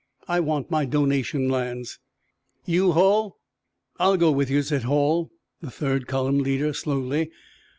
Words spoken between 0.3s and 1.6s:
want my donation